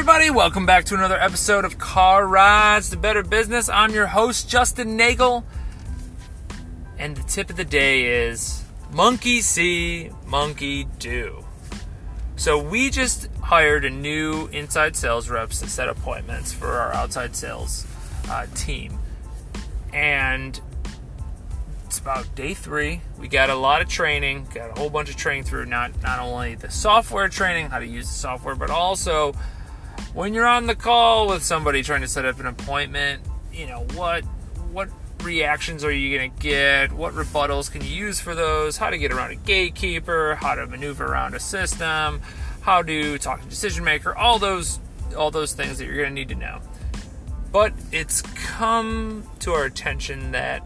everybody. 0.00 0.30
Welcome 0.30 0.64
back 0.64 0.86
to 0.86 0.94
another 0.94 1.20
episode 1.20 1.66
of 1.66 1.76
Car 1.76 2.26
Rides 2.26 2.88
to 2.88 2.96
Better 2.96 3.22
Business. 3.22 3.68
I'm 3.68 3.92
your 3.92 4.06
host, 4.06 4.48
Justin 4.48 4.96
Nagel. 4.96 5.44
And 6.98 7.14
the 7.14 7.22
tip 7.24 7.50
of 7.50 7.56
the 7.56 7.66
day 7.66 8.26
is 8.26 8.64
monkey 8.90 9.42
see, 9.42 10.10
monkey 10.24 10.84
do. 10.98 11.44
So, 12.36 12.56
we 12.56 12.88
just 12.88 13.28
hired 13.42 13.84
a 13.84 13.90
new 13.90 14.46
inside 14.46 14.96
sales 14.96 15.28
reps 15.28 15.60
to 15.60 15.68
set 15.68 15.90
appointments 15.90 16.50
for 16.50 16.68
our 16.78 16.94
outside 16.94 17.36
sales 17.36 17.86
uh, 18.30 18.46
team. 18.54 18.98
And 19.92 20.58
it's 21.84 21.98
about 21.98 22.34
day 22.34 22.54
three. 22.54 23.02
We 23.18 23.28
got 23.28 23.50
a 23.50 23.54
lot 23.54 23.82
of 23.82 23.88
training, 23.90 24.48
got 24.54 24.70
a 24.70 24.80
whole 24.80 24.88
bunch 24.88 25.10
of 25.10 25.16
training 25.16 25.44
through 25.44 25.66
not 25.66 26.02
not 26.02 26.20
only 26.20 26.54
the 26.54 26.70
software 26.70 27.28
training, 27.28 27.68
how 27.68 27.80
to 27.80 27.86
use 27.86 28.06
the 28.08 28.14
software, 28.14 28.54
but 28.54 28.70
also 28.70 29.34
when 30.14 30.34
you're 30.34 30.46
on 30.46 30.66
the 30.66 30.74
call 30.74 31.28
with 31.28 31.42
somebody 31.42 31.82
trying 31.82 32.00
to 32.00 32.08
set 32.08 32.24
up 32.24 32.40
an 32.40 32.46
appointment, 32.46 33.22
you 33.52 33.66
know, 33.66 33.86
what 33.94 34.24
what 34.72 34.88
reactions 35.22 35.84
are 35.84 35.92
you 35.92 36.16
going 36.16 36.30
to 36.30 36.42
get? 36.42 36.92
What 36.92 37.14
rebuttals 37.14 37.70
can 37.70 37.82
you 37.82 37.88
use 37.88 38.20
for 38.20 38.34
those? 38.34 38.76
How 38.76 38.90
to 38.90 38.98
get 38.98 39.12
around 39.12 39.32
a 39.32 39.36
gatekeeper, 39.36 40.36
how 40.36 40.54
to 40.54 40.66
maneuver 40.66 41.04
around 41.04 41.34
a 41.34 41.40
system, 41.40 42.22
how 42.62 42.82
to 42.82 43.18
talk 43.18 43.42
to 43.42 43.48
decision 43.48 43.84
maker, 43.84 44.16
all 44.16 44.38
those 44.38 44.78
all 45.16 45.30
those 45.30 45.52
things 45.52 45.78
that 45.78 45.86
you're 45.86 45.96
going 45.96 46.08
to 46.08 46.14
need 46.14 46.28
to 46.28 46.34
know. 46.34 46.60
But 47.52 47.72
it's 47.90 48.22
come 48.22 49.28
to 49.40 49.52
our 49.52 49.64
attention 49.64 50.32
that 50.32 50.64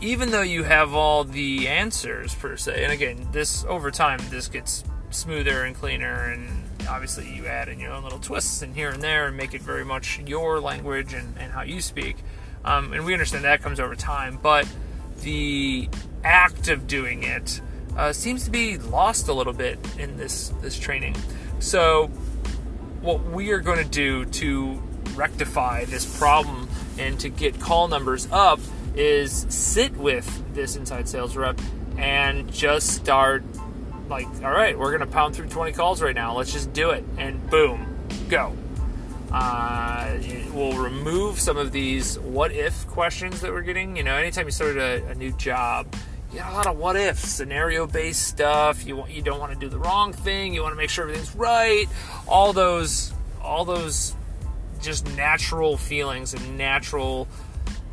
even 0.00 0.30
though 0.30 0.42
you 0.42 0.64
have 0.64 0.92
all 0.92 1.22
the 1.22 1.68
answers 1.68 2.34
per 2.34 2.56
se, 2.56 2.82
and 2.82 2.92
again, 2.92 3.28
this 3.32 3.64
over 3.64 3.90
time 3.90 4.20
this 4.30 4.48
gets 4.48 4.82
smoother 5.10 5.62
and 5.62 5.76
cleaner 5.76 6.32
and 6.32 6.64
obviously 6.88 7.32
you 7.32 7.46
add 7.46 7.68
in 7.68 7.78
your 7.78 7.92
own 7.92 8.02
little 8.02 8.18
twists 8.18 8.62
and 8.62 8.74
here 8.74 8.90
and 8.90 9.02
there 9.02 9.26
and 9.26 9.36
make 9.36 9.54
it 9.54 9.62
very 9.62 9.84
much 9.84 10.20
your 10.20 10.60
language 10.60 11.12
and, 11.12 11.36
and 11.38 11.52
how 11.52 11.62
you 11.62 11.80
speak. 11.80 12.16
Um, 12.64 12.92
and 12.92 13.04
we 13.04 13.12
understand 13.12 13.44
that 13.44 13.62
comes 13.62 13.80
over 13.80 13.94
time, 13.94 14.38
but 14.42 14.68
the 15.22 15.88
act 16.24 16.68
of 16.68 16.86
doing 16.86 17.22
it 17.22 17.60
uh, 17.96 18.12
seems 18.12 18.44
to 18.44 18.50
be 18.50 18.78
lost 18.78 19.28
a 19.28 19.32
little 19.32 19.52
bit 19.52 19.78
in 19.98 20.16
this 20.16 20.48
this 20.60 20.78
training. 20.78 21.16
So, 21.58 22.06
what 23.00 23.22
we 23.24 23.50
are 23.52 23.60
going 23.60 23.82
to 23.82 23.88
do 23.88 24.24
to 24.24 24.80
rectify 25.14 25.84
this 25.84 26.18
problem 26.18 26.68
and 26.98 27.18
to 27.20 27.28
get 27.28 27.60
call 27.60 27.88
numbers 27.88 28.28
up 28.30 28.60
is 28.94 29.46
sit 29.48 29.96
with 29.96 30.54
this 30.54 30.76
inside 30.76 31.08
sales 31.08 31.36
rep 31.36 31.60
and 31.96 32.50
just 32.52 32.88
start 32.88 33.42
like, 34.12 34.28
all 34.44 34.50
right, 34.52 34.78
we're 34.78 34.96
to 34.98 35.06
pound 35.06 35.34
through 35.34 35.48
20 35.48 35.72
calls 35.72 36.02
right 36.02 36.14
now. 36.14 36.36
Let's 36.36 36.52
just 36.52 36.72
do 36.72 36.90
it. 36.90 37.02
And 37.16 37.50
boom, 37.50 37.98
go. 38.28 38.54
Uh, 39.32 40.18
it 40.20 40.52
will 40.52 40.74
remove 40.74 41.40
some 41.40 41.56
of 41.56 41.72
these 41.72 42.18
what 42.18 42.52
if 42.52 42.86
questions 42.88 43.40
that 43.40 43.50
we're 43.50 43.62
getting. 43.62 43.96
You 43.96 44.02
know, 44.02 44.14
anytime 44.14 44.44
you 44.44 44.52
start 44.52 44.76
a, 44.76 45.04
a 45.06 45.14
new 45.14 45.32
job, 45.32 45.92
you 46.30 46.38
got 46.38 46.52
a 46.52 46.54
lot 46.54 46.66
of 46.66 46.78
what 46.78 46.96
if 46.96 47.18
scenario 47.18 47.86
based 47.86 48.28
stuff. 48.28 48.86
You 48.86 48.96
want, 48.96 49.10
you 49.10 49.22
don't 49.22 49.40
want 49.40 49.52
to 49.52 49.58
do 49.58 49.70
the 49.70 49.78
wrong 49.78 50.12
thing. 50.12 50.52
You 50.52 50.62
want 50.62 50.72
to 50.72 50.76
make 50.76 50.90
sure 50.90 51.04
everything's 51.04 51.34
right. 51.34 51.86
All 52.28 52.52
those, 52.52 53.14
all 53.42 53.64
those 53.64 54.14
just 54.82 55.06
natural 55.16 55.78
feelings 55.78 56.34
and 56.34 56.58
natural 56.58 57.26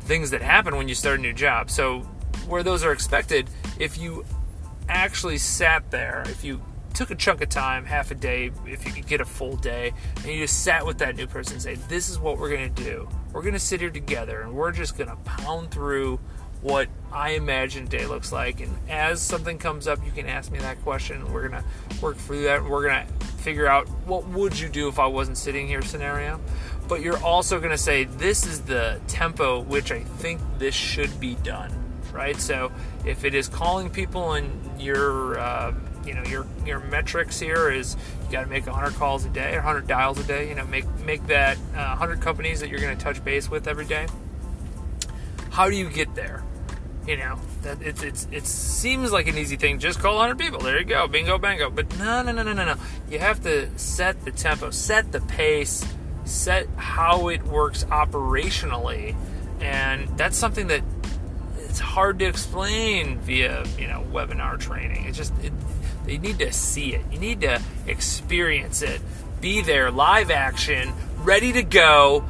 things 0.00 0.30
that 0.30 0.42
happen 0.42 0.76
when 0.76 0.88
you 0.88 0.96
start 0.96 1.20
a 1.20 1.22
new 1.22 1.32
job. 1.32 1.70
So 1.70 2.00
where 2.48 2.64
those 2.64 2.82
are 2.82 2.92
expected, 2.92 3.48
if 3.78 3.96
you 3.96 4.24
actually 4.88 5.38
sat 5.38 5.90
there, 5.90 6.24
if 6.26 6.44
you 6.44 6.60
took 6.94 7.10
a 7.10 7.14
chunk 7.14 7.40
of 7.42 7.48
time, 7.48 7.84
half 7.84 8.10
a 8.10 8.14
day, 8.14 8.50
if 8.66 8.84
you 8.84 8.92
could 8.92 9.06
get 9.06 9.20
a 9.20 9.24
full 9.24 9.56
day, 9.56 9.92
and 10.16 10.26
you 10.26 10.38
just 10.38 10.64
sat 10.64 10.84
with 10.84 10.98
that 10.98 11.16
new 11.16 11.26
person 11.26 11.54
and 11.54 11.62
say, 11.62 11.74
This 11.74 12.08
is 12.08 12.18
what 12.18 12.38
we're 12.38 12.50
going 12.50 12.74
to 12.74 12.82
do. 12.82 13.08
We're 13.32 13.42
going 13.42 13.54
to 13.54 13.60
sit 13.60 13.80
here 13.80 13.90
together 13.90 14.40
and 14.40 14.52
we're 14.52 14.72
just 14.72 14.96
going 14.96 15.10
to 15.10 15.16
pound 15.16 15.70
through 15.70 16.18
what 16.60 16.88
I 17.12 17.30
imagine 17.30 17.86
day 17.86 18.06
looks 18.06 18.32
like. 18.32 18.60
And 18.60 18.76
as 18.88 19.22
something 19.22 19.58
comes 19.58 19.86
up, 19.86 20.04
you 20.04 20.10
can 20.10 20.26
ask 20.26 20.50
me 20.50 20.58
that 20.58 20.82
question. 20.82 21.32
We're 21.32 21.48
going 21.48 21.62
to 21.62 22.00
work 22.02 22.16
through 22.16 22.42
that. 22.44 22.64
We're 22.64 22.88
going 22.88 23.06
to 23.06 23.26
figure 23.26 23.68
out 23.68 23.88
what 24.06 24.26
would 24.28 24.58
you 24.58 24.68
do 24.68 24.88
if 24.88 24.98
I 24.98 25.06
wasn't 25.06 25.38
sitting 25.38 25.68
here 25.68 25.82
scenario. 25.82 26.40
But 26.88 27.02
you're 27.02 27.22
also 27.22 27.58
going 27.58 27.70
to 27.70 27.78
say, 27.78 28.04
This 28.04 28.44
is 28.44 28.62
the 28.62 29.00
tempo 29.06 29.60
which 29.60 29.92
I 29.92 30.00
think 30.00 30.40
this 30.58 30.74
should 30.74 31.20
be 31.20 31.36
done 31.36 31.87
right? 32.12 32.36
So 32.36 32.72
if 33.04 33.24
it 33.24 33.34
is 33.34 33.48
calling 33.48 33.90
people 33.90 34.32
and 34.32 34.80
your 34.80 35.38
uh, 35.38 35.74
you 36.08 36.14
know 36.14 36.22
your 36.24 36.46
your 36.64 36.80
metrics 36.80 37.38
here 37.38 37.70
is 37.70 37.96
you 38.24 38.32
got 38.32 38.44
to 38.44 38.48
make 38.48 38.66
100 38.66 38.94
calls 38.94 39.24
a 39.24 39.28
day 39.28 39.52
or 39.52 39.58
100 39.58 39.86
dials 39.86 40.18
a 40.18 40.24
day. 40.24 40.48
You 40.48 40.54
know, 40.54 40.64
make 40.66 40.86
make 41.04 41.26
that 41.26 41.56
uh, 41.74 41.96
100 41.96 42.20
companies 42.20 42.60
that 42.60 42.70
you're 42.70 42.80
going 42.80 42.96
to 42.96 43.02
touch 43.02 43.22
base 43.24 43.50
with 43.50 43.68
every 43.68 43.84
day. 43.84 44.06
How 45.50 45.68
do 45.68 45.76
you 45.76 45.90
get 45.90 46.14
there? 46.14 46.42
You 47.06 47.16
know, 47.16 47.38
that 47.62 47.80
it's 47.82 48.02
it's 48.02 48.26
it 48.30 48.46
seems 48.46 49.12
like 49.12 49.28
an 49.28 49.36
easy 49.36 49.56
thing. 49.56 49.78
Just 49.78 49.98
call 49.98 50.16
100 50.16 50.38
people. 50.38 50.60
There 50.60 50.78
you 50.78 50.84
go, 50.84 51.08
bingo 51.08 51.38
bango. 51.38 51.70
But 51.70 51.98
no, 51.98 52.22
no, 52.22 52.32
no, 52.32 52.42
no, 52.42 52.52
no, 52.52 52.64
no. 52.64 52.76
You 53.10 53.18
have 53.18 53.42
to 53.42 53.68
set 53.78 54.24
the 54.24 54.30
tempo, 54.30 54.70
set 54.70 55.12
the 55.12 55.20
pace, 55.22 55.86
set 56.24 56.68
how 56.76 57.28
it 57.28 57.42
works 57.44 57.84
operationally, 57.84 59.14
and 59.60 60.08
that's 60.18 60.36
something 60.36 60.66
that 60.68 60.82
it's 61.68 61.78
hard 61.78 62.18
to 62.20 62.24
explain 62.24 63.18
via 63.18 63.64
you 63.78 63.86
know 63.86 64.04
webinar 64.12 64.58
training. 64.58 65.04
It's 65.04 65.16
just 65.16 65.32
it, 65.42 65.52
you 66.06 66.18
need 66.18 66.38
to 66.38 66.52
see 66.52 66.94
it. 66.94 67.04
You 67.12 67.18
need 67.18 67.42
to 67.42 67.60
experience 67.86 68.82
it. 68.82 69.00
Be 69.40 69.60
there, 69.60 69.90
live 69.90 70.30
action, 70.30 70.92
ready 71.18 71.52
to 71.52 71.62
go, 71.62 72.24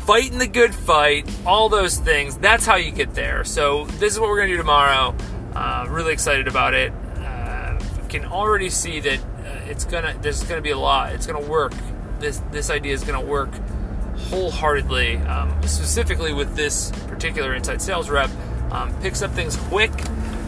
fighting 0.00 0.38
the 0.38 0.46
good 0.46 0.74
fight, 0.74 1.30
all 1.46 1.68
those 1.68 1.98
things. 1.98 2.36
That's 2.38 2.66
how 2.66 2.76
you 2.76 2.90
get 2.90 3.14
there. 3.14 3.44
So 3.44 3.84
this 3.84 4.14
is 4.14 4.20
what 4.20 4.30
we're 4.30 4.38
gonna 4.38 4.48
do 4.48 4.56
tomorrow. 4.56 5.14
Uh, 5.54 5.86
really 5.88 6.12
excited 6.12 6.48
about 6.48 6.74
it. 6.74 6.92
Uh, 7.16 7.78
can 8.08 8.24
already 8.24 8.70
see 8.70 9.00
that 9.00 9.18
uh, 9.18 9.70
it's 9.70 9.84
gonna. 9.84 10.16
There's 10.20 10.42
gonna 10.44 10.62
be 10.62 10.70
a 10.70 10.78
lot. 10.78 11.12
It's 11.12 11.26
gonna 11.26 11.46
work. 11.46 11.74
This 12.18 12.40
this 12.50 12.70
idea 12.70 12.94
is 12.94 13.04
gonna 13.04 13.24
work 13.24 13.50
wholeheartedly, 14.30 15.18
um, 15.18 15.50
specifically 15.62 16.32
with 16.32 16.56
this 16.56 16.90
particular 17.06 17.54
inside 17.54 17.80
sales 17.80 18.10
rep 18.10 18.30
um, 18.70 18.94
picks 19.00 19.22
up 19.22 19.30
things 19.32 19.56
quick, 19.56 19.92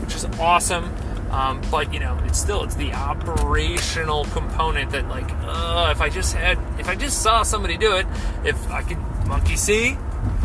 which 0.00 0.14
is 0.14 0.24
awesome. 0.38 0.92
Um, 1.30 1.60
but 1.70 1.92
you 1.92 2.00
know, 2.00 2.18
it's 2.24 2.38
still 2.38 2.62
it's 2.62 2.76
the 2.76 2.92
operational 2.92 4.24
component 4.26 4.92
that 4.92 5.08
like, 5.08 5.28
uh, 5.42 5.88
if 5.90 6.00
I 6.00 6.08
just 6.08 6.34
had, 6.34 6.58
if 6.78 6.88
I 6.88 6.94
just 6.94 7.22
saw 7.22 7.42
somebody 7.42 7.76
do 7.76 7.96
it, 7.96 8.06
if 8.44 8.70
I 8.70 8.82
could 8.82 8.98
monkey 9.26 9.56
see, 9.56 9.98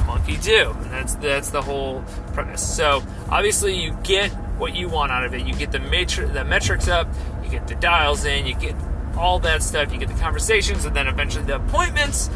monkey 0.08 0.38
do, 0.38 0.72
and 0.72 0.92
that's 0.92 1.16
that's 1.16 1.50
the 1.52 1.62
whole 1.62 2.04
premise. 2.34 2.76
So 2.76 3.04
obviously, 3.30 3.80
you 3.80 3.96
get 4.04 4.32
what 4.58 4.76
you 4.76 4.90
want 4.90 5.12
out 5.12 5.24
of 5.24 5.34
it. 5.34 5.46
You 5.46 5.54
get 5.54 5.72
the 5.72 5.80
matri- 5.80 6.26
the 6.26 6.44
metrics 6.44 6.88
up, 6.88 7.08
you 7.44 7.50
get 7.50 7.68
the 7.68 7.76
dials 7.76 8.26
in, 8.26 8.48
you 8.48 8.56
get 8.56 8.76
all 9.16 9.40
that 9.40 9.62
stuff. 9.62 9.94
You 9.94 10.00
get 10.00 10.10
the 10.10 10.20
conversations, 10.20 10.86
and 10.86 10.96
then 10.96 11.08
eventually 11.08 11.46
the 11.46 11.58
appointments. 11.58 12.30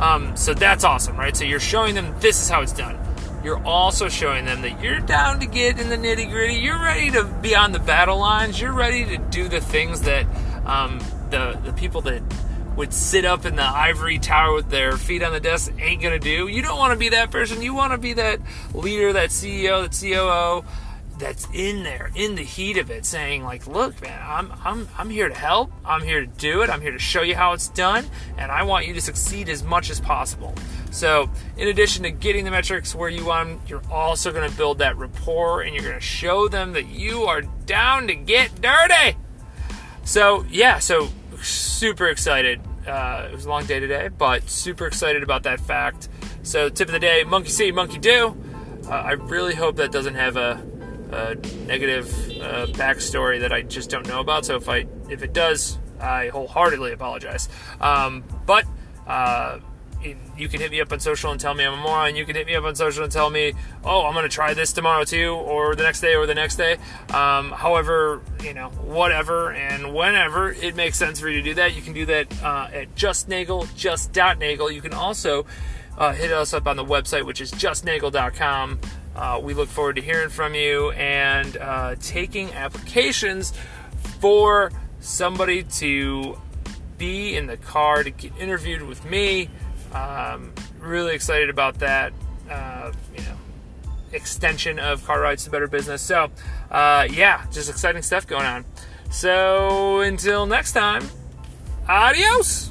Um, 0.00 0.36
so 0.36 0.54
that's 0.54 0.82
awesome, 0.82 1.16
right? 1.16 1.36
So 1.36 1.44
you're 1.44 1.60
showing 1.60 1.94
them 1.94 2.14
this 2.18 2.42
is 2.42 2.48
how 2.48 2.62
it's 2.62 2.72
done 2.72 2.98
you're 3.44 3.62
also 3.64 4.08
showing 4.08 4.44
them 4.44 4.62
that 4.62 4.82
you're 4.82 5.00
down 5.00 5.40
to 5.40 5.46
get 5.46 5.80
in 5.80 5.88
the 5.88 5.96
nitty 5.96 6.30
gritty. 6.30 6.54
You're 6.54 6.80
ready 6.80 7.10
to 7.10 7.24
be 7.24 7.54
on 7.54 7.72
the 7.72 7.78
battle 7.78 8.18
lines. 8.18 8.60
You're 8.60 8.72
ready 8.72 9.04
to 9.04 9.18
do 9.18 9.48
the 9.48 9.60
things 9.60 10.02
that 10.02 10.26
um, 10.64 11.00
the 11.30 11.58
the 11.64 11.72
people 11.72 12.02
that 12.02 12.22
would 12.76 12.92
sit 12.92 13.24
up 13.24 13.44
in 13.44 13.56
the 13.56 13.62
ivory 13.62 14.18
tower 14.18 14.54
with 14.54 14.70
their 14.70 14.96
feet 14.96 15.22
on 15.22 15.32
the 15.32 15.40
desk 15.40 15.72
ain't 15.78 16.02
gonna 16.02 16.18
do. 16.18 16.48
You 16.48 16.62
don't 16.62 16.78
want 16.78 16.92
to 16.92 16.98
be 16.98 17.10
that 17.10 17.30
person. 17.30 17.62
You 17.62 17.74
want 17.74 17.92
to 17.92 17.98
be 17.98 18.14
that 18.14 18.40
leader, 18.74 19.12
that 19.12 19.30
CEO, 19.30 19.82
that 19.82 19.92
COO 19.98 20.64
that's 21.18 21.46
in 21.52 21.82
there 21.82 22.10
in 22.14 22.34
the 22.34 22.42
heat 22.42 22.76
of 22.78 22.90
it 22.90 23.04
saying 23.04 23.44
like 23.44 23.66
look 23.66 24.00
man 24.02 24.20
I'm, 24.24 24.52
I'm 24.64 24.88
i'm 24.98 25.10
here 25.10 25.28
to 25.28 25.34
help 25.34 25.70
i'm 25.84 26.02
here 26.02 26.20
to 26.20 26.26
do 26.26 26.62
it 26.62 26.70
i'm 26.70 26.80
here 26.80 26.90
to 26.90 26.98
show 26.98 27.22
you 27.22 27.36
how 27.36 27.52
it's 27.52 27.68
done 27.68 28.06
and 28.38 28.50
i 28.50 28.62
want 28.64 28.86
you 28.86 28.94
to 28.94 29.00
succeed 29.00 29.48
as 29.48 29.62
much 29.62 29.88
as 29.90 30.00
possible 30.00 30.54
so 30.92 31.28
in 31.56 31.68
addition 31.68 32.04
to 32.04 32.10
getting 32.10 32.44
the 32.44 32.50
metrics 32.50 32.94
where 32.94 33.08
you 33.08 33.24
want 33.24 33.60
you're 33.68 33.82
also 33.90 34.30
going 34.30 34.48
to 34.48 34.56
build 34.56 34.78
that 34.78 34.96
rapport 34.96 35.62
and 35.62 35.74
you're 35.74 35.82
going 35.82 35.96
to 35.96 36.00
show 36.00 36.46
them 36.48 36.72
that 36.72 36.86
you 36.86 37.24
are 37.24 37.42
down 37.42 38.06
to 38.06 38.14
get 38.14 38.60
dirty 38.60 39.16
so 40.04 40.44
yeah 40.50 40.78
so 40.78 41.08
super 41.40 42.06
excited 42.06 42.60
uh, 42.86 43.28
it 43.30 43.34
was 43.34 43.46
a 43.46 43.48
long 43.48 43.64
day 43.66 43.80
today 43.80 44.08
but 44.08 44.48
super 44.48 44.86
excited 44.86 45.22
about 45.22 45.42
that 45.42 45.58
fact 45.58 46.08
so 46.42 46.68
tip 46.68 46.88
of 46.88 46.92
the 46.92 47.00
day 47.00 47.24
monkey 47.24 47.48
see 47.48 47.72
monkey 47.72 47.98
do 47.98 48.36
uh, 48.86 48.90
i 48.90 49.12
really 49.12 49.54
hope 49.54 49.76
that 49.76 49.90
doesn't 49.90 50.14
have 50.14 50.36
a 50.36 50.62
a 51.12 51.34
negative 51.66 52.08
uh, 52.40 52.66
backstory 52.72 53.40
that 53.40 53.52
I 53.52 53.62
just 53.62 53.90
don't 53.90 54.08
know 54.08 54.20
about. 54.20 54.46
So 54.46 54.56
if 54.56 54.68
I 54.68 54.86
if 55.08 55.22
it 55.22 55.32
does, 55.32 55.78
I 56.00 56.28
wholeheartedly 56.28 56.92
apologize. 56.92 57.48
Um, 57.80 58.24
but 58.46 58.64
uh, 59.06 59.58
you 60.36 60.48
can 60.48 60.60
hit 60.60 60.70
me 60.70 60.80
up 60.80 60.92
on 60.92 61.00
social 61.00 61.30
and 61.30 61.40
tell 61.40 61.54
me 61.54 61.64
I'm 61.64 61.74
a 61.74 61.76
moron. 61.76 62.16
You 62.16 62.24
can 62.24 62.34
hit 62.36 62.46
me 62.46 62.54
up 62.54 62.64
on 62.64 62.74
social 62.74 63.04
and 63.04 63.12
tell 63.12 63.30
me, 63.30 63.52
oh, 63.84 64.06
I'm 64.06 64.12
going 64.12 64.24
to 64.24 64.28
try 64.28 64.54
this 64.54 64.72
tomorrow 64.72 65.04
too, 65.04 65.34
or 65.34 65.74
the 65.74 65.82
next 65.82 66.00
day, 66.00 66.14
or 66.14 66.26
the 66.26 66.34
next 66.34 66.56
day. 66.56 66.76
Um, 67.12 67.50
however, 67.50 68.22
you 68.42 68.54
know, 68.54 68.68
whatever 68.68 69.52
and 69.52 69.94
whenever 69.94 70.52
it 70.52 70.74
makes 70.74 70.98
sense 70.98 71.20
for 71.20 71.28
you 71.28 71.38
to 71.38 71.42
do 71.42 71.54
that, 71.54 71.74
you 71.74 71.82
can 71.82 71.92
do 71.92 72.06
that 72.06 72.42
uh, 72.42 72.68
at 72.72 72.94
justnagel, 72.94 73.74
just.nagel. 73.76 74.70
You 74.70 74.82
can 74.82 74.94
also 74.94 75.46
uh, 75.98 76.12
hit 76.12 76.32
us 76.32 76.54
up 76.54 76.66
on 76.66 76.76
the 76.76 76.84
website, 76.84 77.24
which 77.24 77.40
is 77.40 77.52
justnagel.com. 77.52 78.80
Uh, 79.14 79.40
we 79.42 79.54
look 79.54 79.68
forward 79.68 79.96
to 79.96 80.02
hearing 80.02 80.30
from 80.30 80.54
you 80.54 80.90
and 80.92 81.56
uh, 81.58 81.94
taking 82.00 82.50
applications 82.52 83.52
for 84.20 84.72
somebody 85.00 85.64
to 85.64 86.38
be 86.96 87.36
in 87.36 87.46
the 87.46 87.56
car 87.56 88.04
to 88.04 88.10
get 88.10 88.32
interviewed 88.38 88.82
with 88.82 89.04
me. 89.04 89.50
Um, 89.92 90.52
really 90.80 91.14
excited 91.14 91.50
about 91.50 91.78
that. 91.78 92.12
Uh, 92.50 92.92
you 93.16 93.22
know, 93.24 93.36
extension 94.12 94.78
of 94.78 95.04
car 95.04 95.20
rides 95.20 95.44
to 95.44 95.50
better 95.50 95.68
business. 95.68 96.02
So, 96.02 96.30
uh, 96.70 97.06
yeah, 97.10 97.44
just 97.50 97.70
exciting 97.70 98.02
stuff 98.02 98.26
going 98.26 98.46
on. 98.46 98.64
So 99.10 100.00
until 100.00 100.46
next 100.46 100.72
time, 100.72 101.08
adios. 101.88 102.70